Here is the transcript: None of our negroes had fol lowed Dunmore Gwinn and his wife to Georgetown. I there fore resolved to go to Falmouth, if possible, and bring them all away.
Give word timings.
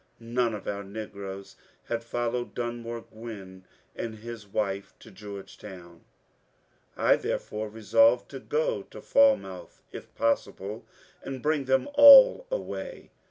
None 0.19 0.55
of 0.55 0.67
our 0.67 0.83
negroes 0.83 1.55
had 1.83 2.03
fol 2.03 2.31
lowed 2.31 2.55
Dunmore 2.55 3.01
Gwinn 3.01 3.65
and 3.95 4.15
his 4.15 4.47
wife 4.47 4.95
to 4.97 5.11
Georgetown. 5.11 6.05
I 6.97 7.15
there 7.17 7.37
fore 7.37 7.69
resolved 7.69 8.27
to 8.31 8.39
go 8.39 8.81
to 8.81 8.99
Falmouth, 8.99 9.83
if 9.91 10.15
possible, 10.15 10.87
and 11.21 11.39
bring 11.43 11.65
them 11.65 11.87
all 11.93 12.47
away. 12.49 13.11